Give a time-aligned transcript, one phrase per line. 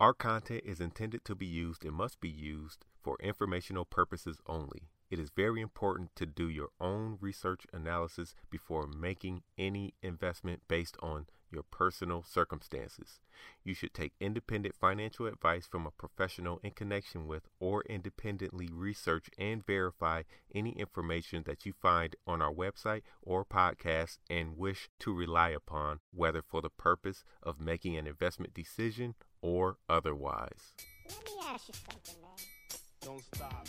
[0.00, 4.90] Our content is intended to be used and must be used for informational purposes only.
[5.10, 10.96] It is very important to do your own research analysis before making any investment based
[11.02, 13.20] on your personal circumstances.
[13.64, 19.30] You should take independent financial advice from a professional in connection with or independently research
[19.38, 20.22] and verify
[20.54, 26.00] any information that you find on our website or podcast and wish to rely upon,
[26.12, 30.74] whether for the purpose of making an investment decision or otherwise.
[31.08, 32.78] Let me ask you something, man.
[33.00, 33.66] Don't stop.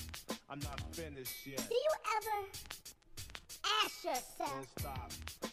[0.49, 1.57] I'm not finished yet.
[1.69, 2.47] Do you ever
[3.83, 5.11] ask yourself, Don't stop.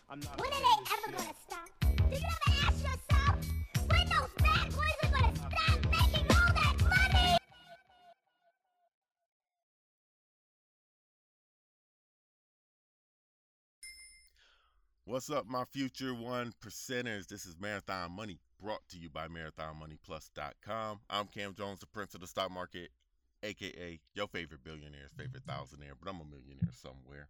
[0.09, 1.76] I'm not when are they ever gonna stop?
[15.17, 17.27] What's up, my future one percenters?
[17.27, 21.01] This is Marathon Money brought to you by MarathonMoneyPlus.com.
[21.09, 22.91] I'm Cam Jones, the prince of the stock market,
[23.43, 27.29] aka your favorite billionaire's favorite thousandaire, but I'm a millionaire somewhere.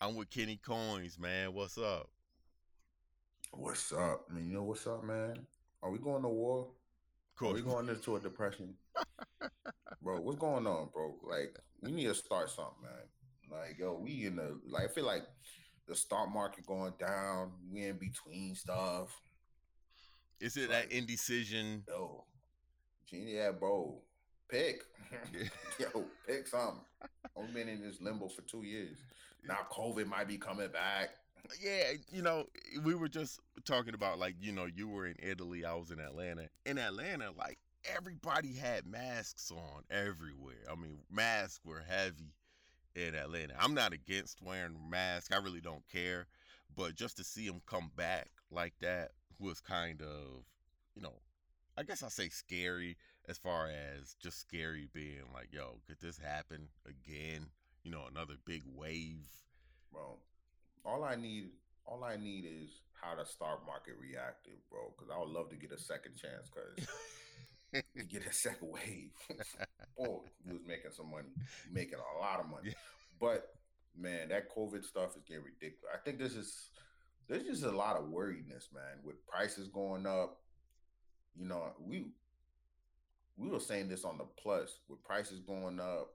[0.00, 1.52] I'm with Kenny Colin, man.
[1.52, 2.08] What's up?
[3.52, 4.26] What's up?
[4.30, 5.34] I mean, you know what's up, man?
[5.82, 6.68] Are we going to war?
[7.40, 8.74] Are we going into a depression?
[10.02, 11.14] bro, what's going on, bro?
[11.28, 13.60] Like, we need to start something, man.
[13.60, 15.22] Like, yo, we in the like I feel like
[15.86, 19.18] the stock market going down, we in between stuff.
[20.40, 21.84] Is it that indecision?
[21.88, 22.24] Yo,
[23.08, 23.98] Genie, yeah, bro.
[24.48, 24.82] Pick.
[25.78, 26.80] yo, pick something.
[27.36, 28.98] I've been in this limbo for two years.
[29.46, 31.10] Now COVID might be coming back.
[31.60, 32.46] Yeah, you know,
[32.82, 35.98] we were just talking about like, you know, you were in Italy, I was in
[36.00, 36.48] Atlanta.
[36.66, 37.58] In Atlanta, like
[37.94, 40.64] everybody had masks on everywhere.
[40.70, 42.34] I mean, masks were heavy
[42.94, 43.54] in Atlanta.
[43.58, 45.32] I'm not against wearing masks.
[45.32, 46.26] I really don't care,
[46.76, 50.44] but just to see them come back like that was kind of,
[50.94, 51.14] you know,
[51.76, 52.96] I guess I say scary
[53.28, 57.46] as far as just scary being like, yo, could this happen again?
[57.84, 59.28] You know, another big wave.
[59.92, 60.18] bro.
[60.84, 61.50] All I need,
[61.86, 64.92] all I need is how the stock market reacted, bro.
[64.96, 66.50] Because I would love to get a second chance.
[66.50, 66.88] Because
[67.94, 69.10] you get a second wave,
[69.96, 71.28] boy, you was making some money,
[71.70, 72.68] making a lot of money.
[72.68, 72.72] Yeah.
[73.20, 73.54] But
[73.96, 75.94] man, that COVID stuff is getting ridiculous.
[75.94, 76.70] I think this is
[77.28, 80.38] there's just a lot of worriedness, man, with prices going up.
[81.38, 82.06] You know, we
[83.36, 86.14] we were saying this on the plus with prices going up.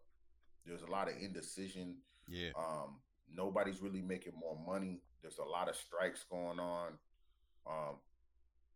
[0.66, 1.98] There's a lot of indecision.
[2.28, 2.50] Yeah.
[2.58, 2.96] Um,
[3.32, 5.02] nobody's really making more money.
[5.22, 6.94] There's a lot of strikes going on.
[7.68, 7.96] Um,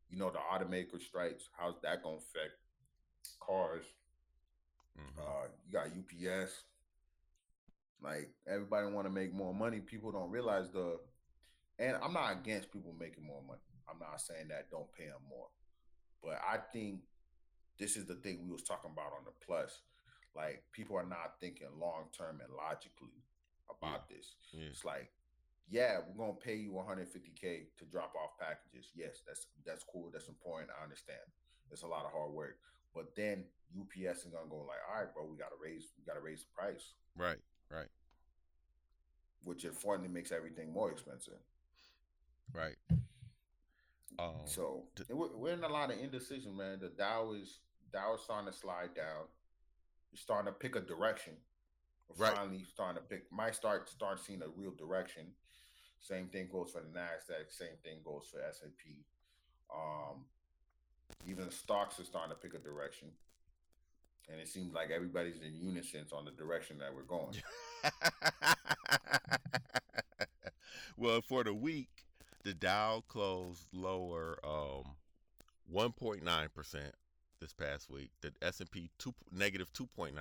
[0.09, 1.49] you know, the automaker strikes.
[1.57, 2.53] How's that gonna affect
[3.39, 3.85] cars?
[4.97, 5.19] Mhm.
[5.19, 6.63] Uh, you got UPS.
[8.01, 9.79] Like everybody want to make more money.
[9.79, 10.99] People don't realize the.
[11.79, 13.61] And I'm not against people making more money.
[13.89, 15.47] I'm not saying that don't pay them more,
[16.23, 17.01] but I think
[17.77, 19.81] this is the thing we was talking about on the plus.
[20.35, 23.23] Like people are not thinking long term and logically
[23.69, 24.35] about this.
[24.51, 24.65] Yeah.
[24.69, 25.09] It's like,
[25.69, 28.91] yeah, we're gonna pay you 150k to drop off packages.
[28.95, 30.09] Yes, that's that's cool.
[30.11, 30.71] That's important.
[30.79, 31.19] I understand.
[31.71, 32.57] It's a lot of hard work.
[32.95, 33.43] But then
[33.77, 36.47] UPS is gonna go like, all right, bro, we gotta raise, we gotta raise the
[36.55, 37.37] price, Right.
[37.69, 37.89] Right.
[39.43, 41.39] which unfortunately makes everything more expensive.
[42.53, 42.77] Right.
[44.19, 46.79] Um, So and we're, in a lot of indecision, man.
[46.79, 47.59] The Dow is
[47.91, 49.25] Dow is starting to slide down.
[50.13, 51.33] It's starting to pick a direction.
[52.17, 52.33] Right.
[52.33, 53.31] Finally, starting to pick.
[53.31, 55.27] Might start start seeing a real direction.
[55.99, 57.49] Same thing goes for the Nasdaq.
[57.49, 59.03] Same thing goes for S and P.
[59.73, 60.25] Um,
[61.27, 63.09] even stocks are starting to pick a direction,
[64.31, 67.35] and it seems like everybody's in unison on the direction that we're going.
[70.97, 72.05] well, for the week,
[72.43, 74.95] the Dow closed lower um
[75.73, 76.91] 1.9%
[77.39, 78.09] this past week.
[78.21, 80.11] The S&P two, negative 2.9%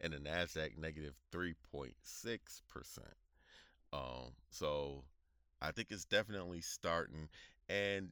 [0.00, 2.98] and the Nasdaq negative 3.6%.
[3.92, 5.04] Um so
[5.60, 7.28] I think it's definitely starting
[7.68, 8.10] and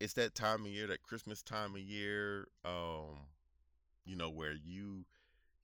[0.00, 3.26] it's that time of year, that Christmas time of year um
[4.04, 5.04] you know where you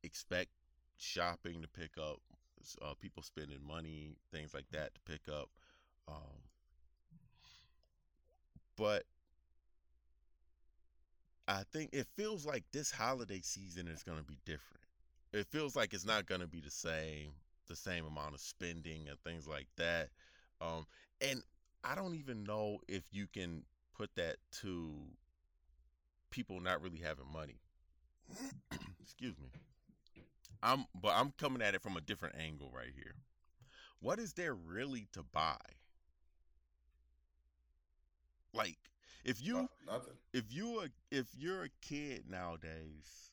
[0.03, 0.51] expect
[0.99, 2.21] shopping to pick up
[2.81, 5.49] uh, people spending money things like that to pick up
[6.09, 6.43] um,
[8.77, 9.05] but
[11.49, 14.83] i think it feels like this holiday season is going to be different
[15.33, 17.31] it feels like it's not going to be the same
[17.69, 20.09] the same amount of spending and things like that
[20.61, 20.87] um,
[21.21, 21.43] and
[21.83, 23.63] i don't even know if you can
[23.97, 24.93] put that to
[26.31, 27.61] people not really having money
[29.03, 29.49] excuse me
[30.65, 33.15] I'm but I'm coming at it from a different angle right here.
[34.01, 35.59] What is there really to buy?
[38.55, 38.79] Like
[39.25, 40.15] If uh, you nothing.
[40.33, 43.31] If you are if you're a kid nowadays,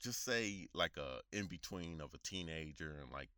[0.00, 3.28] just say like a in between of a teenager and like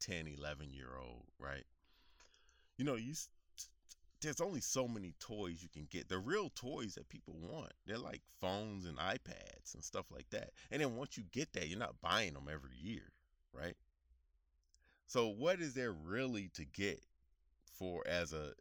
[0.00, 1.64] 10, 11 year old, right?
[2.76, 3.14] You know, you
[4.20, 6.08] there's only so many toys you can get.
[6.08, 10.50] The real toys that people want, they're like phones and iPads and stuff like that.
[10.70, 13.12] And then once you get that, you're not buying them every year,
[13.52, 13.76] right?
[15.06, 17.00] So what is there really to get
[17.72, 18.52] for as a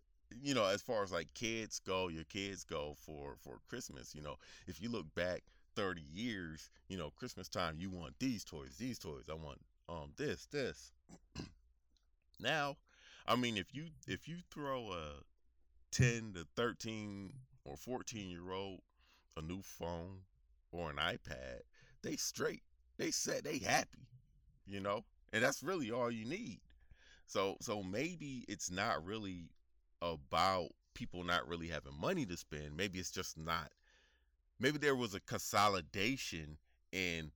[0.41, 4.21] you know, as far as like kids go, your kids go for for Christmas, you
[4.21, 4.37] know,
[4.67, 5.43] if you look back
[5.75, 9.25] 30 years, you know, Christmas time, you want these toys, these toys.
[9.29, 9.59] I want
[9.89, 10.91] um this, this.
[12.39, 12.77] now,
[13.27, 15.23] I mean, if you if you throw a
[15.91, 17.33] 10 to 13
[17.65, 18.81] or 14 year old
[19.37, 20.19] a new phone
[20.71, 21.61] or an iPad,
[22.01, 22.63] they straight.
[22.97, 24.07] They said they happy,
[24.65, 25.03] you know?
[25.33, 26.59] And that's really all you need.
[27.27, 29.49] So so maybe it's not really
[30.01, 32.75] about people not really having money to spend.
[32.75, 33.71] Maybe it's just not.
[34.59, 36.57] Maybe there was a consolidation
[36.91, 37.31] in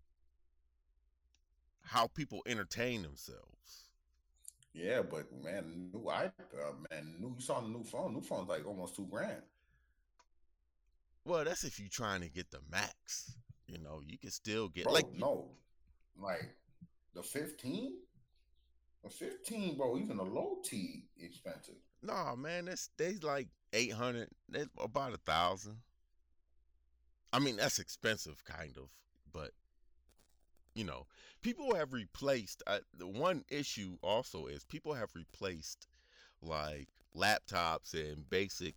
[1.84, 3.90] how people entertain themselves.
[4.74, 7.36] Yeah, but man, new iPad, uh, man, new.
[7.38, 8.14] You saw the new phone.
[8.14, 9.42] New phone's like almost two grand.
[11.26, 13.36] Well, that's if you're trying to get the max.
[13.68, 15.50] You know, you can still get Bro, like no,
[16.18, 16.56] like
[17.14, 17.94] the fifteen,
[19.04, 19.98] the fifteen, bro.
[19.98, 21.76] Even the low T expensive.
[22.02, 24.30] Nah, man, that's they like eight hundred.
[24.50, 25.82] That's about a thousand.
[27.34, 28.92] I mean, that's expensive, kind of,
[29.32, 29.52] but
[30.74, 31.06] you know,
[31.42, 32.64] people have replaced.
[32.66, 35.88] Uh, the one issue also is people have replaced
[36.42, 38.76] like laptops and basic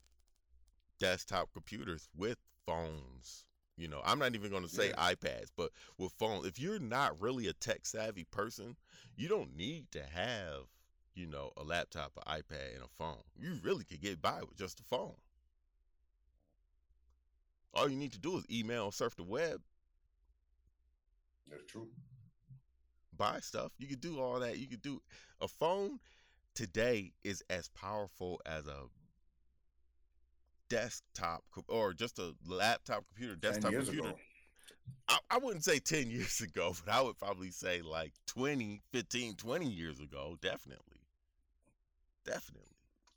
[0.99, 3.45] desktop computers with phones.
[3.77, 5.15] You know, I'm not even going to say Yeah.
[5.15, 6.47] iPads, but with phones.
[6.47, 8.77] If you're not really a tech savvy person,
[9.17, 10.67] you don't need to have
[11.15, 13.23] you know, a laptop, an iPad, and a phone.
[13.39, 15.15] You really could get by with just a phone.
[17.73, 19.61] All you need to do is email, surf the web,
[21.51, 21.89] That's true.
[23.17, 23.73] buy stuff.
[23.79, 24.59] You could do all that.
[24.59, 25.01] You could do
[25.41, 25.99] a phone
[26.55, 28.85] today is as powerful as a
[30.69, 34.15] desktop or just a laptop computer, 10 desktop computer.
[35.09, 39.35] I, I wouldn't say 10 years ago, but I would probably say like 20, 15,
[39.35, 40.37] 20 years ago.
[40.41, 40.94] Definitely.
[42.25, 42.71] Definitely.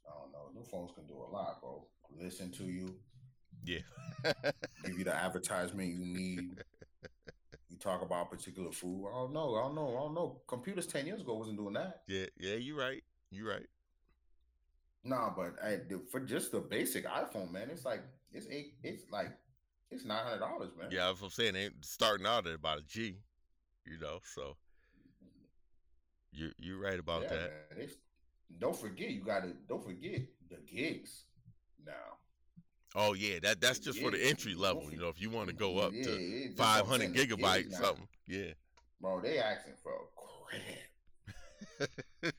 [0.08, 0.50] I don't know.
[0.54, 1.86] New phones can do a lot, bro.
[2.20, 2.96] Listen to you,
[3.66, 3.80] Yeah.
[4.86, 6.64] give you the advertisement you need.
[7.70, 9.08] You talk about particular food.
[9.10, 9.56] I don't know.
[9.56, 9.90] I don't know.
[9.98, 10.42] I don't know.
[10.48, 12.02] Computers ten years ago wasn't doing that.
[12.08, 13.04] Yeah, yeah, you're right.
[13.30, 13.68] You're right.
[15.04, 15.56] Nah, but
[15.90, 18.02] the- for just the basic iPhone, man, it's like
[18.32, 18.76] it's eight.
[18.84, 19.32] It's like
[19.92, 20.90] it's nine hundred dollars, man.
[20.92, 21.54] Yeah, that's what I'm saying.
[21.54, 23.18] They starting out at about a G,
[23.86, 24.20] you know.
[24.24, 24.56] So
[26.32, 27.52] you're you're right about Yeah, that.
[27.78, 27.88] man.
[28.60, 29.54] Don't forget, you got to.
[29.68, 31.24] Don't forget the gigs
[31.86, 31.94] now.
[32.96, 34.90] Oh yeah, that that's just for the entry level.
[34.92, 37.00] You know, if you want to go up Yeah, to yeah, that's what I'm 500
[37.00, 38.08] saying, the gigs gigabytes, something.
[38.28, 38.54] Yeah.
[39.00, 40.06] Bro, they asking for a
[41.80, 41.92] grip.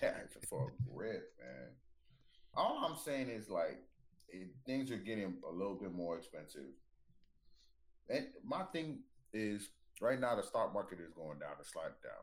[0.00, 1.70] they asking for a grip, man.
[2.54, 3.82] All I'm saying is like
[4.28, 6.66] it, things are getting a little bit more expensive.
[8.08, 9.00] And my thing
[9.32, 9.70] is
[10.00, 12.22] right now the stock market is going down, it's sliding down.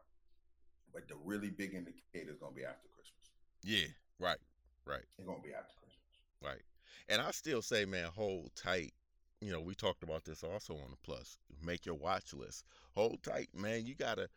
[0.96, 3.30] But the really big indicator is gonna be after Christmas.
[3.64, 3.88] yeah,
[4.18, 4.38] right,
[4.86, 6.02] right, It's gonna be after Christmas.
[6.42, 6.62] right.
[7.10, 8.94] And I still say, man, hold tight.
[9.42, 11.38] You know, we talked about this also on the plus.
[11.62, 12.64] Make your watch list.
[12.94, 13.86] Hold tight, man.
[13.86, 14.30] You gotta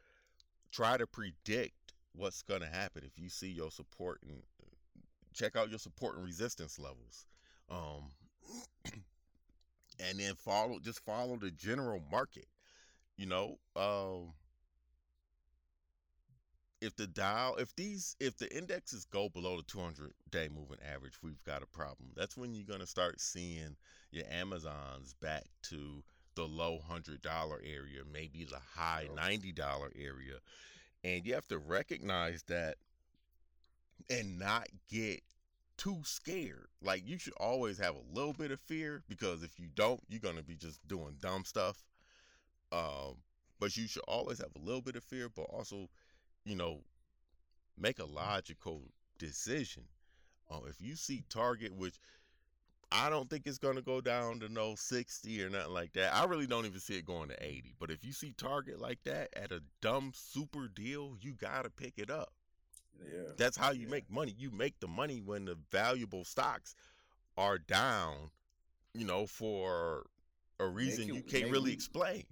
[0.72, 4.42] try to predict what's gonna happen if you see your support and
[5.32, 7.24] check out your support and resistance levels.
[7.70, 8.10] Um,
[10.00, 12.48] and then follow just follow the general market.
[13.16, 14.32] You know, um,
[16.80, 21.14] if the dial, if these, if the indexes go below the 200 day moving average,
[21.22, 22.10] we've got a problem.
[22.16, 23.76] That's when you're gonna start seeing
[24.10, 26.02] your Amazons back to
[26.34, 30.38] the low hundred dollar area, maybe the high ninety dollar area,
[31.02, 32.76] and you have to recognize that
[34.08, 35.22] and not get
[35.76, 36.68] too scared.
[36.80, 40.20] Like you should always have a little bit of fear because if you don't, you're
[40.20, 41.82] gonna be just doing dumb stuff.
[42.70, 43.16] Um,
[43.58, 45.88] but you should always have a little bit of fear, but also,
[46.48, 46.80] you know,
[47.76, 48.82] make a logical
[49.18, 49.84] decision.
[50.50, 52.00] Uh, if you see Target, which
[52.90, 56.14] I don't think it's gonna go down to no 60 or nothing like that.
[56.14, 57.74] I really don't even see it going to 80.
[57.78, 61.98] But if you see Target like that at a dumb super deal, you gotta pick
[61.98, 62.32] it up.
[62.98, 63.32] Yeah.
[63.36, 63.90] That's how you Yeah.
[63.90, 64.34] make money.
[64.38, 66.74] You make the money when the valuable stocks
[67.36, 68.30] are down,
[68.94, 70.06] you know, for
[70.58, 72.24] a reason it- you can't really explain.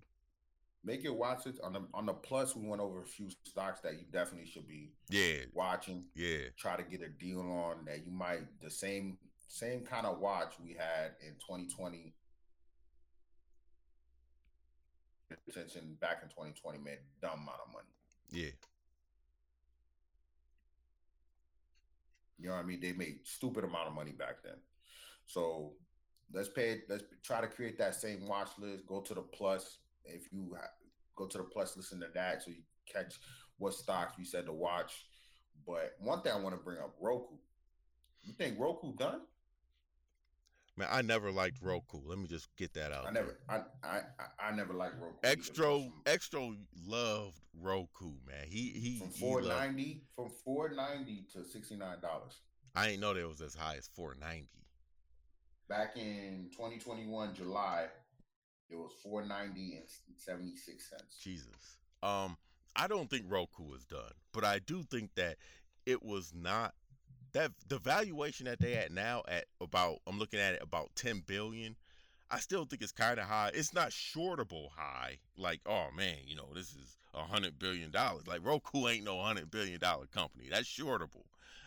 [0.86, 2.54] Make it watch it on the on the plus.
[2.54, 6.04] We went over a few stocks that you definitely should be Yeah, watching.
[6.14, 10.20] yeah, Try to get a deal on that you might the same same kind of
[10.20, 12.14] watch we had in 2020.
[15.48, 17.88] Attention back in 2020 made a dumb amount of money.
[18.30, 18.50] Yeah.
[22.38, 22.80] You know what I mean?
[22.80, 24.58] They made stupid amount of money back then.
[25.26, 25.72] So
[26.32, 26.82] let's pay.
[26.88, 28.86] Let's try to create that same watch list.
[28.86, 29.78] Go to the plus.
[30.08, 30.68] If you ha-
[31.16, 33.14] go to the plus, listen to that so you catch
[33.58, 34.92] what stocks we said to watch.
[35.66, 37.36] But one thing I want to bring up: Roku.
[38.22, 39.20] You think Roku done?
[40.78, 42.00] Man, I never liked Roku.
[42.04, 43.06] Let me just get that out.
[43.06, 45.16] I never, I, I, I- I never liked Roku.
[45.24, 46.50] Extra, extra
[46.86, 48.46] loved Roku, man.
[48.46, 48.98] He he.
[48.98, 52.40] from four ninety, from four ninety to sixty nine dollars.
[52.74, 54.50] I ain't know that it was as high as four ninety.
[55.68, 57.86] Back in twenty twenty one July,
[58.70, 61.18] it was four ninety and seventy six cents.
[61.22, 61.78] Jesus.
[62.02, 62.36] Um,
[62.74, 65.36] I don't think Roku is done, but I do think that
[65.86, 66.74] it was not
[67.32, 71.22] that the valuation that they at now at about I'm looking at it about 10
[71.26, 71.76] billion.
[72.30, 73.52] I still think it's kind of high.
[73.54, 75.18] It's not shortable high.
[75.38, 78.26] Like, oh man, you know, this is a hundred billion dollars.
[78.26, 80.48] Like Roku ain't no hundred billion dollar company.
[80.50, 81.24] That's shortable.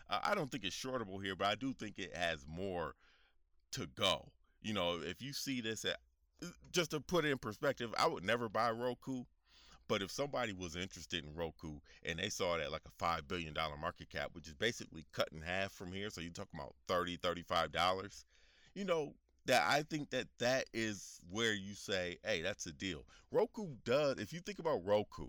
[0.08, 2.94] Uh, I don't think it's shortable here, but I do think it has more
[3.72, 4.28] to go.
[4.62, 5.98] You know, if you see this at
[6.72, 9.24] just to put it in perspective, I would never buy Roku.
[9.88, 13.26] But if somebody was interested in Roku and they saw it at like a five
[13.26, 16.60] billion dollar market cap, which is basically cut in half from here, so you're talking
[16.60, 18.24] about $30, 35 dollars,
[18.74, 19.14] you know
[19.46, 23.04] that I think that that is where you say, hey, that's a deal.
[23.32, 24.18] Roku does.
[24.18, 25.26] If you think about Roku,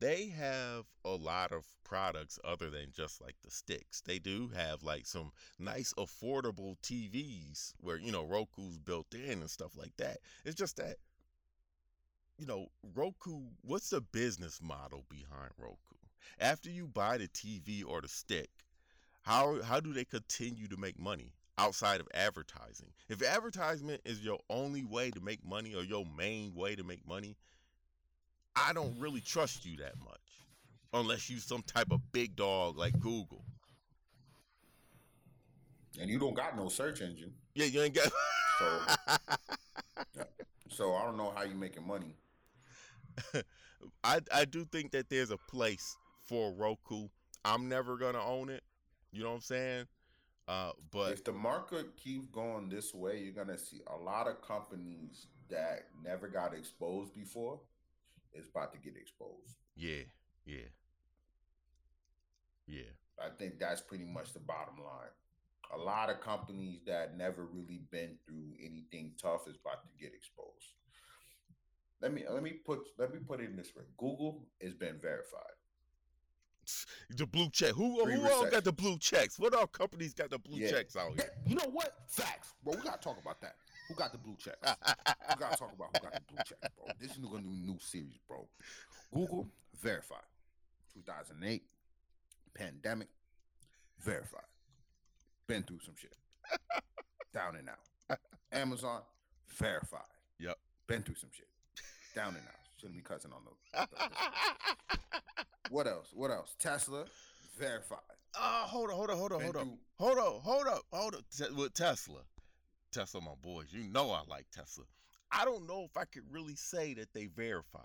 [0.00, 4.00] they have a lot of products other than just like the sticks.
[4.00, 9.50] They do have like some nice affordable TVs where you know Roku's built in and
[9.50, 10.18] stuff like that.
[10.44, 10.96] It's just that
[12.38, 15.96] you know, Roku, what's the business model behind Roku?
[16.38, 18.48] After you buy the TV or the stick,
[19.22, 22.92] how how do they continue to make money outside of advertising?
[23.08, 27.06] If advertisement is your only way to make money or your main way to make
[27.06, 27.36] money,
[28.56, 30.18] I don't really trust you that much.
[30.92, 33.44] Unless you some type of big dog like Google.
[36.00, 38.10] And you don't got no search engine, Yeah, you ain't got
[38.58, 38.80] so
[40.68, 42.14] so I don't know how you making money.
[44.04, 47.08] I I do think that there's a place for Roku.
[47.44, 48.62] I'm never gonna own it.
[49.12, 49.86] You know what I'm saying?
[50.48, 54.40] Uh, but if the market keeps going this way, you're gonna see a lot of
[54.42, 57.60] companies that never got exposed before
[58.34, 59.56] is about to get exposed.
[59.76, 60.04] yeah,
[60.44, 60.68] yeah,
[62.66, 62.82] yeah.
[63.22, 65.10] I think that's pretty much the bottom line.
[65.74, 70.14] A lot of companies that never really been through anything tough is about to get
[70.14, 70.74] exposed.
[72.00, 73.84] Let me let me put let me put it in this way.
[73.98, 75.42] Google has been verified.
[77.16, 77.72] The blue check.
[77.72, 79.38] Who Free who all got the blue checks?
[79.38, 80.70] What all companies got the blue Yeah.
[80.70, 81.28] checks out here?
[81.44, 81.94] You know what?
[82.06, 82.74] Facts, bro.
[82.76, 83.56] We gotta talk about that.
[83.90, 84.54] Who got the blue check?
[84.62, 86.86] we gotta talk about who got the blue check, bro.
[87.00, 88.46] This is gonna be a new series, bro.
[89.12, 89.48] Google
[89.82, 90.22] verified.
[90.94, 91.62] 2008
[92.54, 93.08] pandemic
[94.00, 94.44] verified.
[95.48, 96.14] Been through some shit.
[97.34, 98.18] Down and out.
[98.52, 99.00] Amazon
[99.56, 100.02] verified.
[100.38, 100.56] Yep.
[100.86, 101.48] Been through some shit.
[102.14, 102.54] Down and out.
[102.76, 103.86] Shouldn't be cussing on those.
[105.70, 106.10] What else?
[106.14, 106.54] What else?
[106.60, 107.06] Tesla
[107.58, 107.98] verified.
[108.36, 110.66] Oh, uh, hold on, hold on, hold on, Been hold on, through- hold on, hold
[110.68, 111.22] up, hold up.
[111.36, 112.20] Te- With Tesla,
[112.92, 114.84] Tesla, my boys, you know I like Tesla.
[115.32, 117.82] I don't know if I could really say that they verified.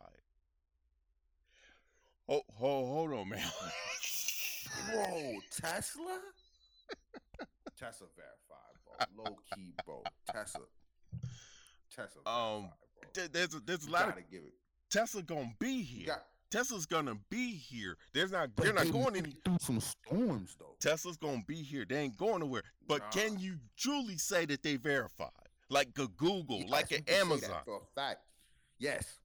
[2.28, 3.44] Oh, hold, hold on, man.
[4.92, 6.20] Bro, Tesla?
[7.78, 9.24] Tesla verified, bro.
[9.26, 10.02] Low key, bro.
[10.32, 10.62] Tesla.
[11.96, 12.72] Tesla verified, Um,
[13.14, 13.28] bro.
[13.32, 14.54] There's a, there's a You lot gotta of give it.
[14.90, 16.08] Tesla gonna be You here.
[16.08, 17.98] got, Tesla's gonna be here.
[18.14, 18.50] There's not.
[18.56, 19.36] but They're not they going went any.
[19.44, 20.76] through some storms though.
[20.80, 21.86] Tesla's gonna be here.
[21.88, 22.64] They ain't going nowhere.
[22.88, 23.10] But Nah.
[23.10, 25.30] can you truly say that they verified?
[25.70, 27.62] Like a Google, Yes, like an can say that Amazon.
[27.66, 28.22] For a fact.
[28.78, 29.20] Yes.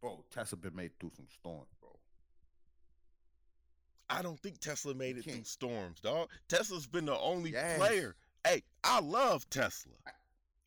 [0.00, 1.90] Bro, Tesla been made through some storms, bro.
[4.08, 6.30] I don't think Tesla made it through storms, dog.
[6.48, 7.78] Tesla's been the only Yes.
[7.78, 8.16] player.
[8.46, 9.92] Hey, I love Tesla,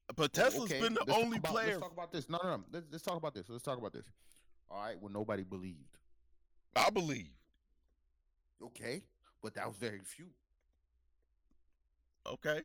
[0.08, 1.68] but Well, Tesla's okay, been the let's only about- player.
[1.70, 2.30] Let's talk about this.
[2.30, 2.66] No, no, no.
[2.72, 3.50] Let's, let's talk about this.
[3.50, 4.06] Let's talk about this.
[4.72, 5.98] All right, Well, nobody believed.
[6.76, 7.32] I believe.
[8.64, 9.04] Okay,
[9.42, 10.28] but that was very few.
[12.26, 12.62] Okay,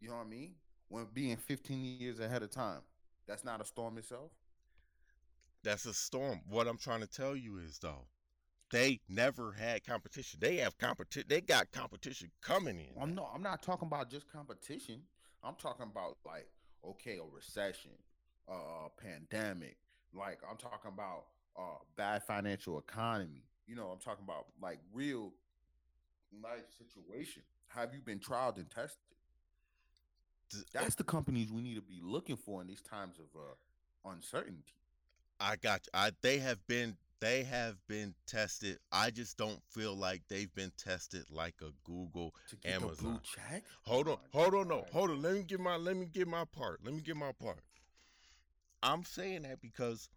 [0.00, 0.54] You know what I mean?
[0.88, 2.80] When being 15 years ahead of time,
[3.26, 4.32] that's not a storm itself.
[5.62, 6.40] that's a storm.
[6.48, 8.06] What I'm trying to tell you is though,
[8.72, 10.40] they never had competition.
[10.40, 11.28] They have competition.
[11.28, 13.00] They got competition coming in.
[13.00, 15.02] I'm no, I'm not talking about just competition.
[15.44, 16.48] I'm talking about like,
[16.84, 17.92] okay, a recession,
[18.48, 19.76] uh, a pandemic.
[20.14, 21.24] Like I'm talking about
[21.56, 23.44] uh bad financial economy.
[23.66, 25.32] You know, I'm talking about like real
[26.42, 27.42] life situation.
[27.68, 28.98] Have you been trialed and tested?
[30.72, 34.74] That's the companies we need to be looking for in these times of uh, uncertainty.
[35.38, 35.90] I got you.
[35.94, 38.78] I they have been they have been tested.
[38.90, 42.34] I just don't feel like they've been tested like a Google.
[42.48, 43.20] To get the blue Amazon.
[43.22, 43.64] check.
[43.82, 45.22] Hold on, hold on, no, hold on.
[45.22, 46.80] Let me get my let me get my part.
[46.84, 47.60] Let me get my part.
[48.82, 50.08] I'm saying that because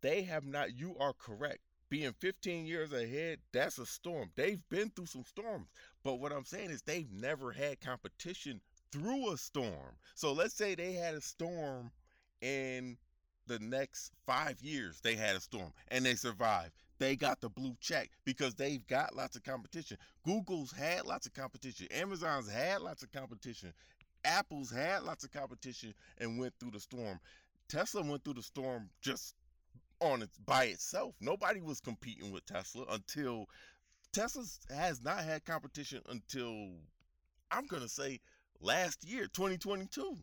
[0.00, 0.78] they have not.
[0.78, 1.60] You are correct.
[1.88, 4.30] Being 15 years ahead, that's a storm.
[4.36, 5.66] They've been through some storms.
[6.04, 8.60] But what I'm saying is they've never had competition
[8.92, 9.96] through a storm.
[10.14, 11.90] So let's say they had a storm
[12.40, 12.96] in
[13.46, 16.72] the next five years, they had a storm and they survived.
[16.98, 19.96] They got the blue check because they've got lots of competition.
[20.24, 21.88] Google's had lots of competition.
[21.90, 23.72] Amazon's had lots of competition.
[24.24, 27.18] Apple's had lots of competition and went through the storm.
[27.70, 29.34] Tesla went through the storm just
[30.00, 31.14] on its by itself.
[31.20, 33.46] Nobody was competing with Tesla until
[34.12, 36.70] Tesla has not had competition until
[37.50, 38.20] I'm gonna say
[38.60, 40.16] last year, 2022.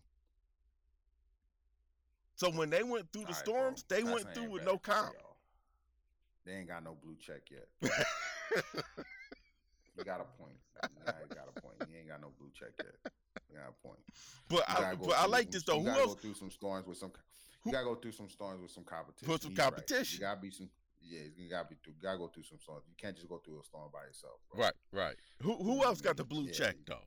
[2.35, 3.53] So when they went through the right, bro.
[3.53, 5.13] storms, they Tesla went through with no comp.
[6.45, 7.91] They ain't got no blue check yet.
[9.97, 10.57] You got a point.
[11.05, 11.75] Yeah, you got a point.
[11.89, 13.11] You ain't got no blue check yet.
[13.51, 13.99] You got a point.
[14.49, 15.75] but I, but I like some- this though.
[15.75, 16.13] You Who gotta else?
[16.15, 17.11] go through some storms with some.
[17.65, 19.27] You gotta go through some storms with some competition.
[19.27, 19.63] Put some He's right.
[19.65, 20.15] competition.
[20.17, 20.69] You gotta be some.
[21.01, 21.93] Yeah, you gotta be through.
[21.93, 22.83] You gotta go through some storms.
[22.87, 24.35] You can't just go through a storm by yourself.
[24.53, 24.65] Bro.
[24.65, 25.15] Right, right.
[25.41, 26.51] Who who else got the blue Yeah.
[26.51, 27.03] check though?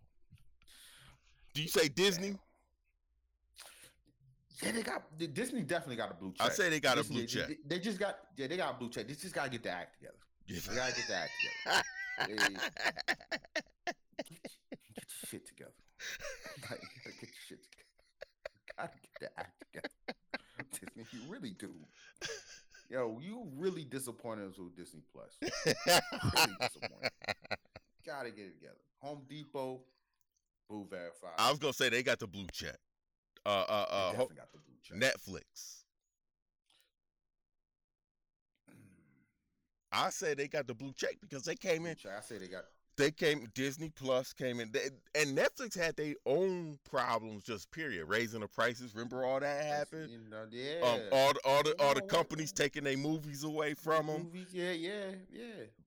[1.54, 2.30] Do you say Disney?
[2.30, 2.38] Damn.
[4.62, 6.46] Yeah, they got the- Disney definitely got a blue check.
[6.46, 7.48] I say they got a blue they- check.
[7.48, 9.06] They, they just got yeah, they got a blue check.
[9.08, 10.16] They just gotta get the act together.
[10.48, 11.30] They gotta get the act
[11.64, 11.82] together.
[12.26, 12.36] They-
[14.94, 15.72] get your shit together.
[16.56, 17.86] You gotta, you gotta get your shit together.
[18.54, 19.90] You gotta get the act together.
[20.96, 21.70] Disney, you really do.
[22.88, 25.36] Yo, you really disappointed us with Disney Plus.
[25.42, 27.10] Really disappointed.
[28.06, 28.78] Gotta get it together.
[29.02, 29.80] Home Depot,
[30.68, 31.34] Boo Verified.
[31.38, 32.76] I was gonna say they got the blue check.
[33.46, 33.52] Uh, uh,
[33.90, 34.96] uh, ho- definitely got the blue check.
[34.98, 35.84] Netflix.
[39.92, 41.96] I say they got the blue check because they came in.
[42.06, 42.64] I say they got
[42.96, 43.48] They came.
[43.54, 47.42] Disney Plus came in, they, and Netflix had their own problems.
[47.44, 48.06] Just period.
[48.08, 48.94] Raising the prices.
[48.94, 50.10] Remember all that happened.
[50.10, 50.86] You know, yeah.
[50.86, 54.22] Um, all the all the all the companies taking their movies away from them.
[54.24, 54.92] Movies, yeah, yeah,
[55.32, 55.44] yeah,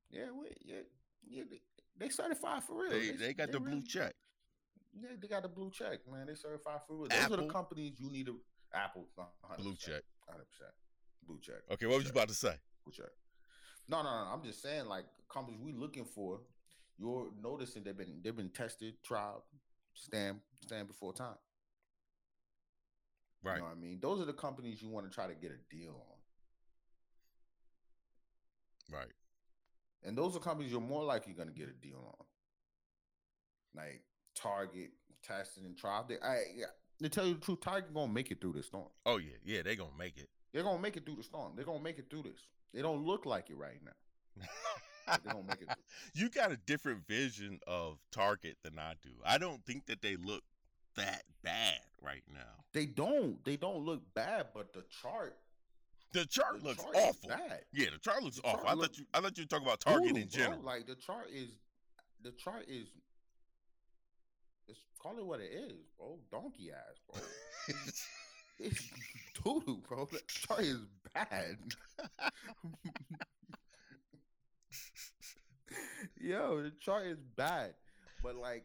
[0.10, 0.76] yeah, wait, yeah,
[1.30, 1.44] yeah.
[1.50, 1.62] They,
[1.98, 2.92] they certified for real.
[2.92, 4.14] They they got the blue check.
[4.96, 6.28] Yeah, they got the blue check, man.
[6.28, 7.08] They certified for real.
[7.08, 8.40] Those are the companies you need to.
[8.76, 10.02] Apple, uh, 100%, Blue check.
[10.28, 10.72] hundred percent,
[11.28, 11.62] blue check.
[11.72, 12.56] Okay, what was you about to say?
[12.84, 13.12] Blue check.
[13.88, 14.32] No, no, no.
[14.32, 16.42] I'm just saying, like companies we looking for.
[16.98, 19.40] You're noticing they've been they've been tested, tried,
[19.94, 21.36] stand stand before time.
[23.44, 23.56] Right.
[23.56, 24.00] You know what I mean?
[24.02, 25.92] Those are the companies you want to try to get a deal
[28.90, 28.96] on.
[28.96, 29.12] Right.
[30.04, 32.26] And those are companies you're more likely going to get a deal on.
[33.76, 34.04] Like
[34.36, 34.92] Target,
[35.24, 36.06] testing and trial.
[36.08, 36.66] They, I, yeah,
[37.02, 38.88] to tell you the truth, Target going to make it through this storm.
[39.06, 39.62] Oh yeah, yeah.
[39.64, 40.30] They gonna make it.
[40.54, 41.54] They're going to make it through the storm.
[41.56, 42.48] They're going to make it through this.
[42.74, 44.46] They don't look like it right now.
[45.08, 45.68] They're going make it
[46.16, 49.10] you got a different vision of Target than I do.
[49.26, 50.44] I don't think that they look
[50.96, 52.64] that bad right now.
[52.74, 53.44] They don't.
[53.44, 55.36] They don't look bad, but the chart,
[56.14, 57.30] The chart the looks chart awful.
[57.74, 58.66] Yeah, the chart looks The awful.
[58.66, 60.38] chart I thought you I thought you talking about Target Voodoo, in bro.
[60.40, 60.62] general.
[60.64, 61.50] Like the chart is,
[62.24, 62.88] the chart is.
[64.70, 66.18] It's call it what it is, bro.
[66.32, 67.22] Donkey ass, bro.
[68.64, 68.90] It's
[69.44, 70.08] doo bro.
[70.12, 70.80] The chart is
[71.14, 71.58] bad.
[76.20, 77.74] yo, the chart is bad.
[78.22, 78.64] But like,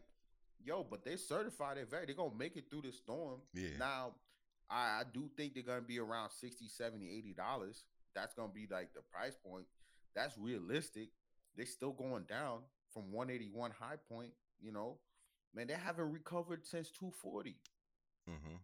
[0.63, 2.05] yo, but they certified it very.
[2.05, 3.39] They're gonna make it through the storm.
[3.53, 3.69] Yeah.
[3.77, 4.11] Now,
[4.69, 7.83] I, I do think they're gonna be around 60 70 80 dollars.
[8.15, 9.65] That's gonna be like the price point.
[10.15, 11.09] That's realistic.
[11.55, 12.59] They're still going down
[12.93, 14.97] from 181 high point, you know.
[15.53, 17.55] Man, they haven't recovered since 240.
[18.29, 18.55] mm-hmm.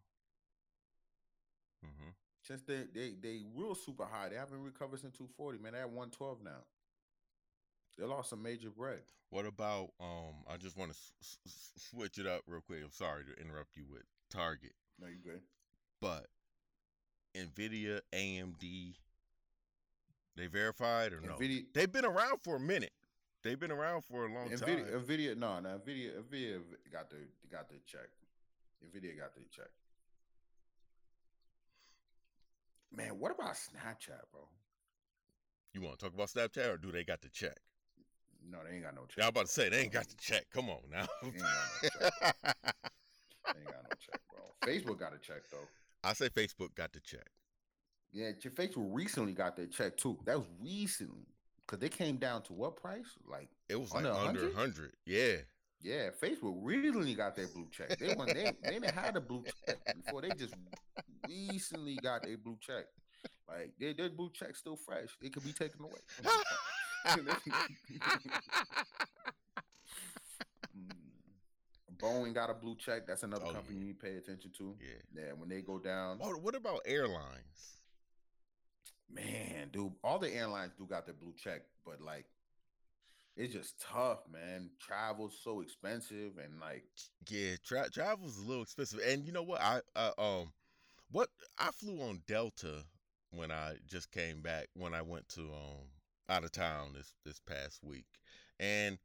[1.85, 2.09] Mm-hmm.
[2.43, 4.29] Since they they they real super high.
[4.29, 5.73] They haven't recovered since 240, man.
[5.73, 6.63] They're at 112 now.
[7.97, 8.99] They lost some major bread.
[9.29, 10.43] What about um?
[10.47, 12.79] I just want to s- s- switch it up real quick.
[12.83, 15.41] I'm sorry to interrupt you with Target, No, you good.
[16.01, 16.27] but
[17.35, 18.95] Nvidia, AMD,
[20.35, 21.35] they verified or no?
[21.35, 22.93] Nvidia, They've been around for a minute.
[23.43, 24.59] They've been around for a long Nvidia,
[24.91, 25.01] time.
[25.05, 27.17] Nvidia, no, no, Nvidia, Nvidia got the
[27.51, 28.09] got the check.
[28.85, 29.69] Nvidia got the check.
[32.95, 34.47] Man, what about Snapchat, bro?
[35.73, 37.57] You want to talk about Snapchat or do they got the check?
[38.49, 39.17] No, they ain't got no check.
[39.17, 40.45] Yeah, I'm about to say they ain't got the check.
[40.53, 41.05] Come on now.
[41.21, 42.21] They ain't got no check.
[43.53, 44.43] They ain't got no check, bro.
[44.65, 45.67] Facebook got a check though.
[46.03, 47.27] I say Facebook got the check.
[48.13, 50.17] Yeah, Facebook recently got their check too.
[50.25, 51.27] That was recently
[51.65, 53.17] because they came down to what price?
[53.27, 54.55] Like It was like Under under 100?
[54.55, 54.93] 100.
[55.05, 55.37] Yeah.
[55.85, 57.99] Yeah, Facebook recently got their blue check.
[57.99, 60.23] They when they they didn't have the blue check before.
[60.23, 60.55] They just
[61.29, 62.85] recently got their blue check.
[63.47, 65.09] Like their their blue check still fresh.
[65.21, 66.01] It could be taken away.
[71.97, 73.05] Boeing got a blue check.
[73.07, 73.81] That's another Oh, company yeah.
[73.81, 74.75] you need to pay attention to.
[74.81, 75.23] Yeah.
[75.23, 77.73] Yeah, when they go down, Oh, what about airlines?
[79.07, 82.25] man, dude, all the airlines do got their blue check, but like,
[83.35, 84.69] it's just tough, man.
[84.79, 86.85] Travel's so expensive, and like,
[87.29, 89.61] Yeah, tra- travel's a little expensive, and you know what?
[89.61, 90.53] I uh, um,
[91.11, 92.83] what I flew on Delta
[93.31, 95.87] when I just came back when I went to um
[96.29, 98.07] out of town this this past week,
[98.59, 98.97] and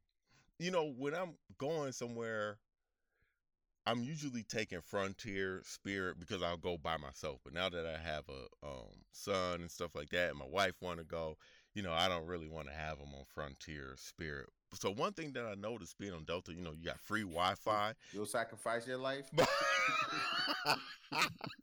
[0.59, 2.59] you know when I'm going somewhere,
[3.85, 7.39] I'm usually taking Frontier Spirit because I'll go by myself.
[7.43, 10.75] But now that I have a um son and stuff like that, and my wife
[10.81, 11.37] want to go,
[11.73, 14.47] you know, I don't really want to have them on Frontier Spirit.
[14.73, 17.93] So one thing that I noticed being on Delta, you know, you got free Wi-Fi,
[18.13, 19.25] you'll sacrifice your life.
[19.33, 19.49] but,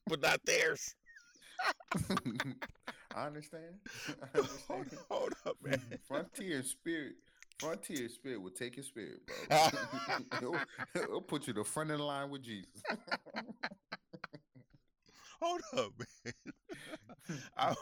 [0.07, 0.94] but not theirs.
[3.14, 3.75] I understand.
[4.35, 5.81] I hold, hold up, man.
[6.07, 7.14] Frontier Spirit.
[7.59, 9.68] Frontier Spirit will take your spirit, bro.
[10.37, 10.57] it'll,
[10.94, 12.83] it'll put you the front of the line with Jesus.
[15.40, 16.35] Hold up, man.
[17.57, 17.74] I'm,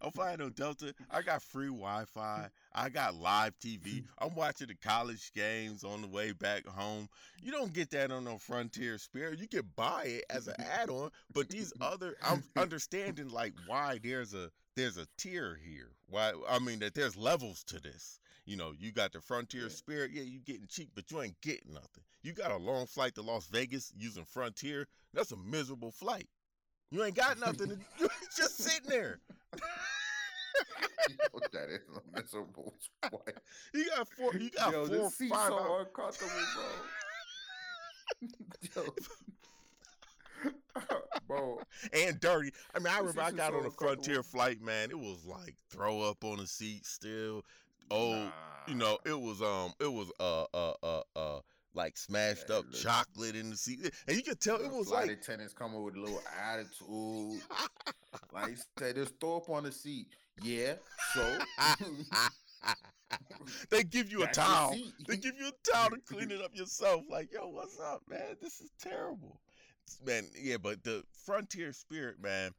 [0.00, 0.94] I'm flying on Delta.
[1.10, 2.48] I got free Wi-Fi.
[2.72, 4.02] I got live TV.
[4.18, 7.08] I'm watching the college games on the way back home.
[7.42, 9.38] You don't get that on no Frontier Spirit.
[9.38, 14.34] You can buy it as an add-on, but these other, I'm understanding like why there's
[14.34, 15.90] a there's a tier here.
[16.08, 18.18] Why I mean that there's levels to this.
[18.46, 20.10] You know, you got the Frontier Spirit.
[20.12, 22.02] Yeah, you getting cheap, but you ain't getting nothing.
[22.22, 24.86] You got a long flight to Las Vegas using Frontier.
[25.12, 26.28] That's a miserable flight.
[26.90, 27.68] You ain't got nothing.
[27.70, 29.20] To, you just sitting there.
[31.08, 33.38] Yo, that is a miserable sport.
[33.72, 34.34] You got four.
[34.34, 34.96] You got Yo, four.
[34.96, 36.32] this seat's five so uncomfortable,
[38.72, 38.82] bro.
[38.84, 38.94] Yo.
[41.26, 41.58] bro,
[41.92, 42.52] and dirty.
[42.74, 44.90] I mean, I remember I got so on a Frontier flight, man.
[44.90, 47.44] It was like throw up on the seat still.
[47.90, 48.30] Oh, nah.
[48.66, 51.40] you know, it was um, it was uh uh uh uh
[51.74, 52.80] like smashed Yeah, up look.
[52.80, 55.54] chocolate in the seat, eh, and you could tell The it was flight like attendants
[55.54, 57.40] coming with a little attitude.
[58.32, 60.06] like he said, just throw up on the seat.
[60.42, 60.74] Yeah,
[61.14, 61.38] so
[63.70, 64.76] they give you a That's your towel.
[65.06, 67.02] They give you a towel to clean it up yourself.
[67.10, 68.36] Like, yo, what's up, man?
[68.40, 69.40] This is terrible.
[70.04, 72.52] Man, yeah, but the Frontier Spirit, man,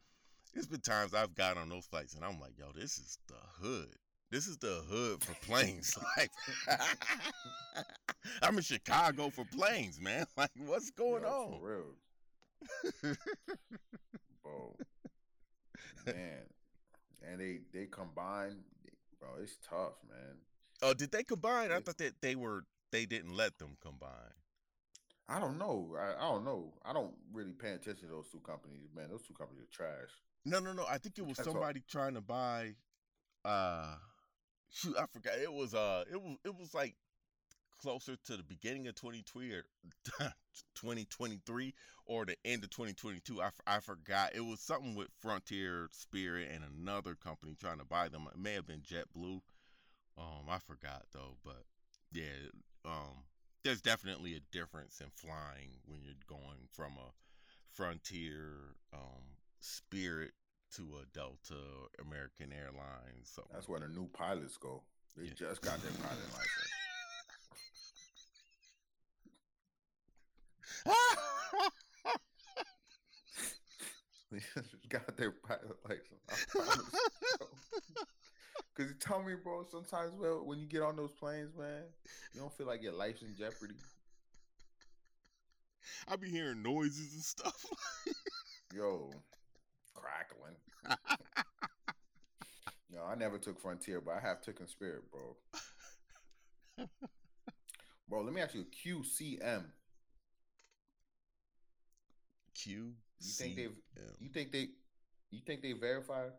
[0.54, 3.36] there's been times I've got on those flights and I'm like, yo, this is the
[3.66, 3.96] hood.
[4.36, 5.98] This is the hood for planes.
[6.18, 6.30] like,
[8.44, 10.26] I'm in Chicago for planes, man.
[10.38, 11.60] Like, what's going Yo, on?
[11.62, 13.16] For real.
[14.44, 14.76] bro.
[16.06, 16.42] Man.
[17.26, 18.58] And they they combine,
[19.22, 19.30] bro.
[19.42, 20.36] It's tough, man.
[20.82, 21.72] Oh, did they combine?
[21.72, 24.36] I thought that they were they didn't let them combine.
[25.30, 25.96] I don't know.
[25.98, 26.74] I, I don't know.
[26.84, 29.12] I don't really pay attention to those two companies, man.
[29.12, 30.10] Those two companies are trash.
[30.44, 30.84] No, no, no.
[30.90, 31.54] I think it was That's all.
[31.54, 32.76] somebody trying to buy.
[33.46, 33.96] Uh,
[34.76, 35.38] shoot, I forgot.
[35.42, 36.96] It was uh, it was it was like
[37.82, 39.66] closer to the beginning of 2020 or
[40.76, 41.74] 2023
[42.06, 43.42] or the end of 2022.
[43.42, 44.36] I, I forgot.
[44.36, 48.28] It was something with Frontier Spirit and another company trying to buy them.
[48.32, 49.42] It may have been JetBlue.
[50.18, 51.64] Um, I forgot though, but
[52.12, 52.24] yeah,
[52.86, 53.24] um,
[53.64, 57.12] there's definitely a difference in flying when you're going from a
[57.74, 60.32] Frontier um Spirit
[60.76, 63.30] to a Delta or American Airlines.
[63.34, 64.84] So That's where the new pilots go.
[65.18, 65.34] They Yeah.
[65.36, 66.72] just got their pilot license.
[74.32, 76.22] They just got their pilot license.
[76.30, 77.10] I promise you,
[77.40, 77.48] bro.
[78.76, 81.84] Cause you tell me, bro, sometimes well, when you get on those planes, man,
[82.34, 83.76] you don't feel like your life's in jeopardy.
[86.08, 87.66] I be hearing noises and stuff.
[88.76, 89.12] Yo,
[89.96, 90.56] crackling.
[92.94, 96.86] no, I never took Frontier, but I have taken Spirit, bro.
[98.10, 99.64] bro, let me ask you, QCM.
[102.54, 102.94] Q.
[103.20, 103.76] You think they've?
[104.20, 104.68] You think they?
[105.32, 106.32] You think they verified?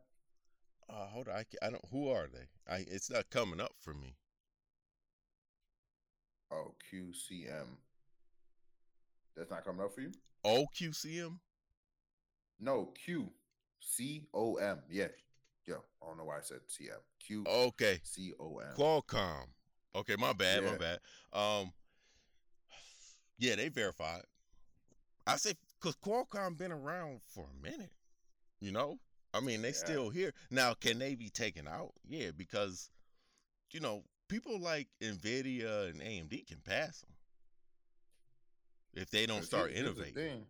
[0.88, 1.34] Uh, hold on.
[1.36, 1.84] I, I don't.
[1.90, 2.72] Who are they?
[2.72, 2.84] I.
[2.88, 4.14] It's not coming up for me.
[6.52, 7.66] Oh, QCM.
[9.36, 10.12] That's not coming up for you?
[10.44, 11.38] Oh, QCM.
[12.60, 13.30] No, Q
[13.80, 14.78] C O M.
[14.90, 15.08] Yeah.
[15.66, 16.98] Yo, I don't know why I said C M.
[17.18, 17.98] Q Okay.
[18.04, 18.74] C O M.
[18.76, 19.46] Qualcomm.
[19.94, 20.98] Okay, my bad, my bad.
[21.32, 21.72] Um,
[23.38, 24.22] yeah, they verified.
[25.26, 27.90] I say because Qualcomm been around for a minute.
[28.60, 28.98] You know,
[29.34, 29.74] I mean, they Yeah.
[29.74, 30.74] still here now.
[30.74, 31.92] Can they be taken out?
[32.06, 32.90] Yeah, because
[33.72, 37.10] you know people like Nvidia and AMD can pass them.
[38.94, 40.46] if they don't start innovating.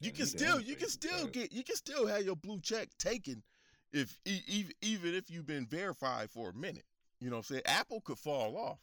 [0.00, 3.42] You can still you can still get you can still have your blue check taken
[3.92, 6.84] if e- e- even if you've been verified for a minute.
[7.20, 7.62] You know what I'm saying?
[7.66, 8.78] Apple could fall off.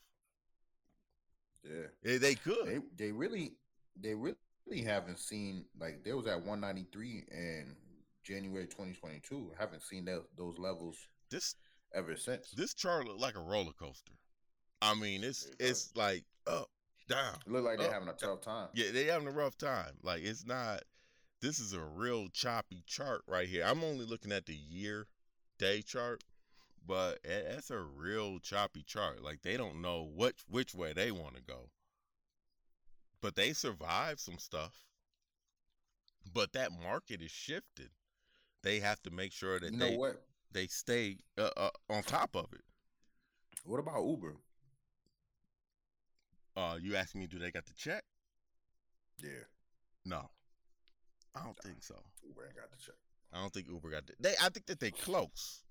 [1.63, 2.17] Yeah.
[2.17, 2.65] They could.
[2.65, 3.54] They they really
[4.00, 4.36] they really
[4.84, 7.76] haven't seen like there was at 193 in
[8.24, 9.52] January 2022.
[9.60, 10.97] Haven't seen that those levels
[11.30, 11.56] this
[11.93, 12.52] ever since.
[12.52, 14.13] this chart looked like a roller coaster.
[14.82, 16.69] I mean, it's It it's like up,
[17.08, 17.36] down.
[17.45, 18.69] It look like they're Oh, having a tough time.
[18.74, 19.93] Yeah, they having a rough time.
[20.02, 20.82] Like it's not.
[21.41, 23.65] This is a real choppy chart right here.
[23.65, 25.08] I'm only looking at the year
[25.58, 26.23] day chart,
[26.86, 29.21] but that's a real choppy chart.
[29.23, 31.69] Like they don't know which which way they want to go.
[33.21, 34.86] But they survived some stuff.
[36.34, 37.91] But that market is shifted.
[38.63, 40.25] They have to make sure that You know they what?
[40.51, 42.63] they stay uh, uh, on top of it.
[43.65, 44.38] What about Uber?
[46.56, 48.04] Uh, you asked me, do they got the check?
[49.19, 49.45] Yeah,
[50.06, 50.30] No,
[51.35, 51.95] I don't think so.
[52.27, 52.95] Uber ain't got the check.
[53.33, 54.33] I don't think Uber got the, they.
[54.41, 55.63] I think that they close.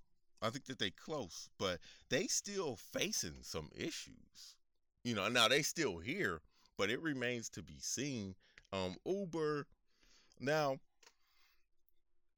[0.42, 4.56] I think that they close, but they still facing some issues.
[5.04, 6.40] You know, now they still here,
[6.78, 8.34] but it remains to be seen.
[8.72, 9.66] Um, Uber.
[10.40, 10.78] Now,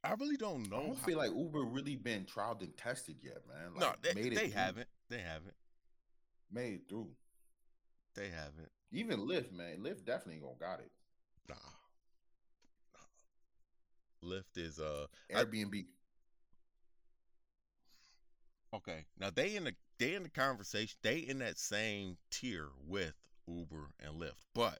[0.02, 0.78] I really don't know.
[0.78, 3.74] I don't feel like Uber really been trialed and tested yet, man.
[3.74, 4.88] Like, no, they, made it they haven't.
[5.08, 5.54] They haven't.
[6.50, 7.10] made it through.
[8.16, 8.70] They haven't.
[8.90, 10.90] Even Lyft, man, Lyft definitely gonna got it.
[11.48, 11.54] Nah.
[14.54, 14.62] Nah.
[14.62, 15.86] Lyft is uh I- Airbnb.
[18.74, 19.04] Okay.
[19.18, 20.96] Now they in the they in the conversation.
[21.02, 23.14] They in that same tier with
[23.46, 24.44] Uber and Lyft.
[24.54, 24.78] But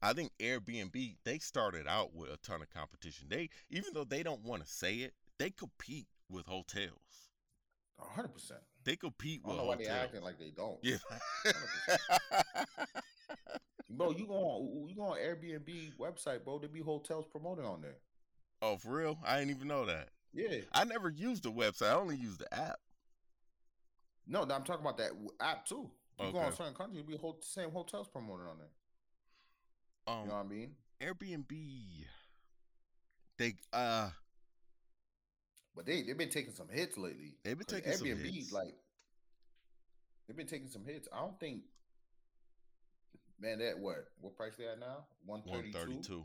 [0.00, 3.26] I think Airbnb they started out with a ton of competition.
[3.28, 7.30] They even though they don't want to say it, they compete with hotels.
[7.98, 8.60] hundred percent.
[8.84, 10.04] They compete I with don't know why they hotels.
[10.04, 10.78] acting like they don't.
[10.82, 10.96] yeah.
[13.90, 16.58] Bro, you go on you go on Airbnb website, bro.
[16.58, 17.96] There be hotels promoting on there.
[18.62, 19.18] Oh, for real?
[19.24, 20.08] I didn't even know that.
[20.32, 20.58] Yeah.
[20.72, 21.90] I never used the website.
[21.90, 22.76] I only used the app.
[24.26, 25.90] No, I'm talking about that app too.
[26.20, 26.56] You go on Okay.
[26.56, 28.68] certain countries, be whole, same hotels promoted on there.
[30.06, 30.76] Um, You know what I mean?
[31.00, 32.06] Airbnb.
[33.38, 34.10] They uh
[35.74, 37.36] But they they've been taking some hits lately.
[37.42, 38.52] They've been taking some Airbnb, hits.
[38.52, 38.74] like
[40.26, 41.08] they've been taking some hits.
[41.12, 41.62] I don't think
[43.40, 45.04] man that what what price they at now?
[45.26, 46.24] One thirty two.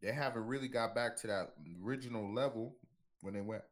[0.00, 2.76] They haven't really got back to that original level
[3.22, 3.62] when they went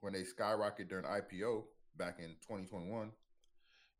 [0.00, 1.64] when they skyrocketed during IPO
[1.96, 3.10] back in 2021.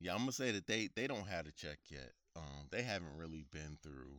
[0.01, 2.13] Yeah, I'm gonna say that they they don't have a check yet.
[2.37, 4.17] Um, they haven't really been through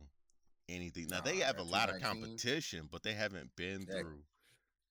[0.68, 1.06] anything.
[1.08, 4.00] Now they have a lot of competition, but they haven't been Yeah.
[4.00, 4.22] through.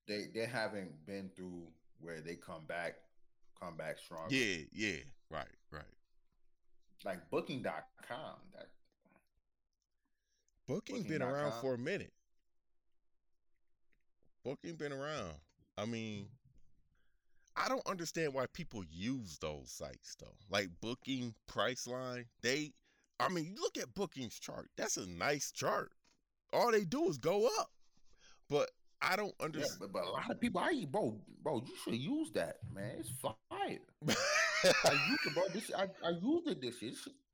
[0.07, 1.67] They they haven't been through
[1.99, 2.95] where they come back
[3.59, 4.27] come back strong.
[4.29, 4.97] Yeah, yeah,
[5.29, 5.83] right, right.
[7.05, 8.69] Like booking.com that
[10.67, 11.61] Booking been around Booking.com.
[11.61, 12.13] for a minute.
[14.43, 15.33] Booking been around.
[15.77, 16.27] I mean,
[17.55, 20.35] I don't understand why people use those sites though.
[20.49, 22.73] Like Booking, Priceline, they.
[23.19, 24.69] I mean, you look at Booking's chart.
[24.77, 25.91] That's a nice chart.
[26.53, 27.69] All they do is go up,
[28.49, 28.71] but
[29.01, 29.77] I don't yeah, understand.
[29.79, 32.95] but, but a lot of people I bro bro you should use that man.
[32.99, 33.35] It's fire.
[34.85, 35.43] I used it, bro.
[35.53, 36.91] This I, I used it this year.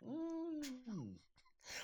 [0.07, 1.13] Mm,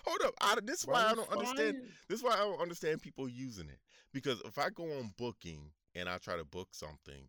[0.06, 1.78] Hold up, I, this is why I don't understand.
[2.08, 3.80] This is why I don't understand people using it
[4.14, 7.28] because if I go on Booking and I try to book something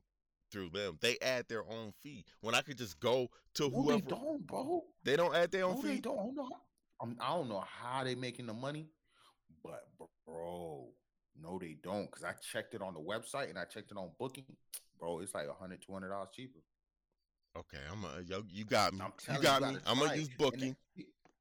[0.51, 4.01] through them, they add their own fee when I could just go to No, whoever.
[4.03, 4.85] they don't, bro.
[5.03, 6.01] They don't add their own No, they fee.
[6.01, 6.19] don't.
[6.19, 6.45] I don't know.
[6.45, 6.61] How,
[7.01, 8.87] I'm, don't know how they making the money,
[9.63, 9.89] but
[10.27, 10.89] bro,
[11.41, 12.11] no, they don't.
[12.11, 14.45] Cause I checked it on the website and I checked it on Booking,
[14.99, 15.21] bro.
[15.21, 16.61] It's like a hundred, two hundred dollars cheaper.
[17.57, 19.01] Okay, I'm a, yo, you got me.
[19.33, 19.79] You got you, me.
[19.87, 20.77] I'm gonna use Booking.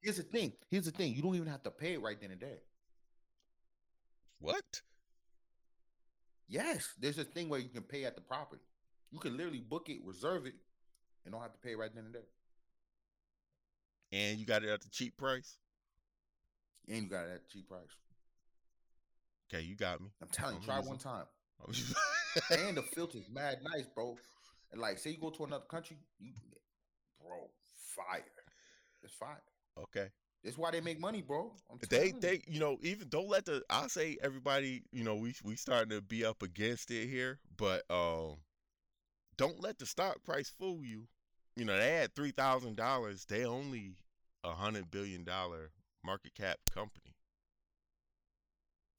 [0.04, 0.52] Here's the thing.
[0.70, 1.14] Here's the thing.
[1.16, 2.60] You don't even have to pay it right then and there.
[4.40, 4.82] What?
[6.50, 8.62] Yes, there's a thing where you can pay at the property.
[9.12, 10.56] You can literally book it, reserve it,
[11.24, 12.22] and don't have to pay right then and there.
[14.12, 15.58] And you got it at the cheap price.
[16.90, 17.82] And you got it at cheap price.
[19.50, 20.10] Okay, you got me.
[20.22, 21.26] I'm telling you, I'm try using- one time.
[22.52, 24.18] And the filter's mad nice, bro.
[24.72, 26.32] And like, say you go to another country, you,
[27.22, 27.48] bro,
[27.96, 28.24] fire.
[29.04, 29.40] It's fire.
[29.78, 30.10] Okay.
[30.44, 31.54] That's why they make money, bro.
[31.72, 32.20] I'm They you.
[32.20, 35.90] they you know even don't let the I say everybody you know we we starting
[35.92, 38.38] to be up against it here, but um
[39.38, 41.08] don't let the stock price fool you.
[41.56, 43.26] You know they had three thousand dollars.
[43.26, 43.96] They only
[44.44, 45.72] a hundred billion dollar
[46.04, 47.16] market cap company.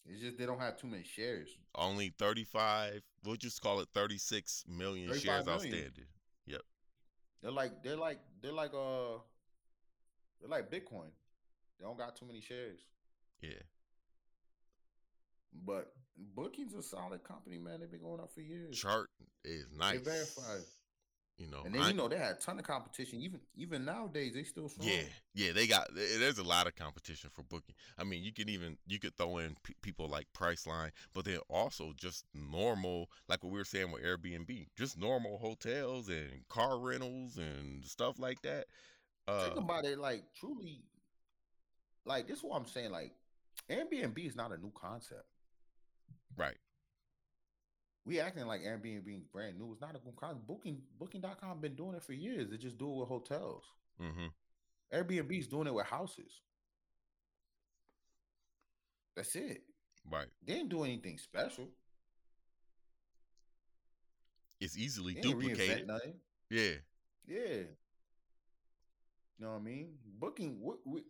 [0.07, 1.49] It's just they don't have too many shares.
[1.75, 3.03] Only thirty five.
[3.25, 5.49] We'll just call it thirty six million shares million.
[5.49, 6.07] outstanding.
[6.47, 6.63] Yep.
[7.43, 9.19] They're like they're like they're like uh
[10.45, 11.09] They're like Bitcoin.
[11.79, 12.81] They don't got too many shares.
[13.41, 13.51] Yeah.
[15.67, 15.93] But
[16.35, 17.81] Booking's a solid company, man.
[17.81, 18.79] They've been going up for years.
[18.79, 19.09] Chart
[19.45, 20.01] is They nice.
[20.01, 20.63] verified.
[21.37, 23.21] You know, And then I- you know they had a ton of competition.
[23.21, 24.87] Even even nowadays, they still strong.
[24.87, 25.03] Yeah,
[25.35, 25.93] yeah, they got.
[25.93, 27.75] There's a lot of competition for booking.
[27.99, 31.41] I mean, you can even you could throw in p- people like Priceline, but then
[31.51, 36.79] also just normal, like what we were saying with Airbnb, just normal hotels and car
[36.79, 38.69] rentals and stuff like that.
[39.27, 40.83] Think Uh, about it, like truly,
[42.05, 42.91] like this is what I'm saying.
[42.91, 43.13] Like
[43.71, 45.25] Airbnb is not a new concept.
[46.37, 46.57] right.
[48.07, 49.73] We acting like Airbnb is brand new.
[49.73, 50.47] It's not a new concept.
[50.47, 52.51] Booking Booking.com been doing it for years.
[52.51, 53.65] They just do it with hotels.
[53.99, 54.27] Mm-hmm.
[54.95, 56.41] Airbnb is doing it with houses.
[59.17, 59.63] That's it.
[60.11, 60.27] Right.
[60.45, 61.69] They didn't do anything special.
[64.61, 65.91] It's easily duplicated.
[66.51, 66.73] Yeah.
[67.27, 67.63] Yeah.
[69.39, 69.89] You know what I mean?
[70.19, 70.61] Booking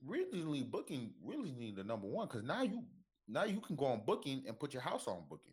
[0.09, 2.83] originally booking really need the number one because now you
[3.29, 5.53] now you can go on booking and put your house on booking.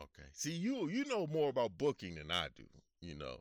[0.00, 0.28] Okay.
[0.32, 2.64] See, you you know more about booking than I do.
[3.00, 3.36] You know.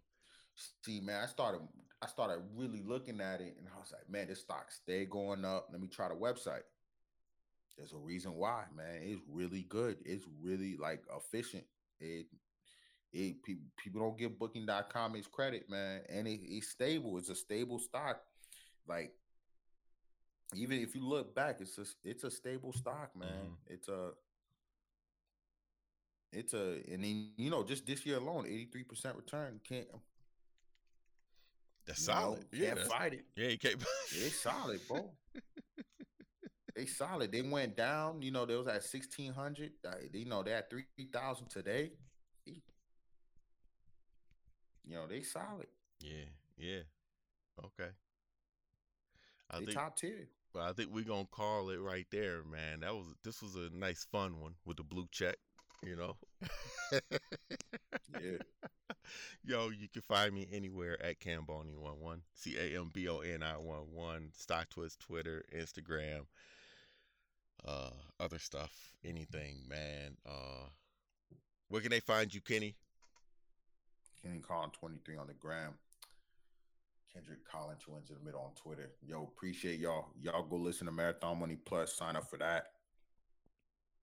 [0.84, 1.62] See, man, I started
[2.02, 5.45] I started really looking at it and I was like, man, this stock stay going
[5.45, 5.69] up.
[5.71, 6.63] Let me try the website.
[7.78, 9.02] There's a reason why, man.
[9.02, 9.97] It's really good.
[10.06, 11.63] It's really like efficient.
[11.99, 12.28] It
[13.13, 16.02] it people people don't give booking.com its credit, man.
[16.10, 17.17] And it, it's stable.
[17.17, 18.21] It's a stable stock.
[18.88, 19.12] Like
[20.56, 23.30] even if you look back, it's a it's a stable stock, man.
[23.30, 23.56] Mhm.
[23.67, 24.12] It's a
[26.32, 29.60] it's a and then you know just this year alone, 83% return.
[29.67, 29.88] Can't
[31.86, 32.45] That's you know, solid.
[32.52, 32.73] yeah.
[32.73, 33.26] Can't fight it.
[33.36, 33.49] Yeah.
[33.49, 33.84] You can't.
[34.12, 35.12] They solid, bro.
[36.76, 37.32] they solid.
[37.32, 38.21] They went down.
[38.21, 39.73] You know, they was at sixteen hundred.
[40.13, 41.91] You know, they had three thousand today.
[44.86, 45.67] You know, they solid.
[46.00, 46.26] yeah.
[46.58, 46.84] Yeah.
[47.63, 47.91] Okay.
[49.50, 49.78] I They think.
[49.78, 50.30] top tier.
[50.54, 52.82] Well, I think we're gonna call it right there, man.
[52.82, 55.38] That was this was a nice fun one with the blue check,
[55.82, 56.17] you know.
[58.19, 58.38] Yeah.
[59.43, 63.58] Yo, you can find me anywhere at Camboni11, C A M B O N I
[63.58, 66.26] 1 1, StockTwits, Twitter, Instagram,
[67.65, 70.17] uh, other stuff, anything, man.
[70.26, 70.67] Uh,
[71.69, 72.76] where can they find you, Kenny?
[74.23, 75.73] Kenny Colin twenty three on the gram.
[77.13, 78.89] Kendrick Colin twins in the middle on Twitter.
[79.05, 80.07] Yo, appreciate y'all.
[80.19, 81.93] Y'all go listen to Marathon Money Plus.
[81.93, 82.67] Sign up for that.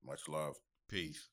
[0.06, 0.54] Much love.
[0.88, 1.28] Peace.